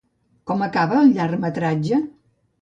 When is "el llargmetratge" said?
1.01-2.01